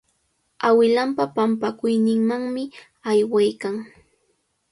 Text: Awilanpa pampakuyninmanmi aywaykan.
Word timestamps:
Awilanpa 0.67 1.23
pampakuyninmanmi 1.35 2.63
aywaykan. 3.09 3.75